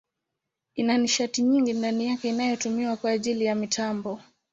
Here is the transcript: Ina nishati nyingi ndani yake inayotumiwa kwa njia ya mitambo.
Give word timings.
Ina 0.75 0.97
nishati 0.97 1.41
nyingi 1.41 1.73
ndani 1.73 2.07
yake 2.07 2.29
inayotumiwa 2.29 2.97
kwa 2.97 3.15
njia 3.15 3.35
ya 3.37 3.55
mitambo. 3.55 4.19